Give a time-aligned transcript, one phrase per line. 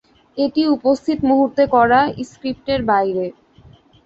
[0.37, 1.99] এটি উপস্থিত মুহূর্তে করা,
[2.29, 3.25] স্ক্রিপ্টের বাইরে।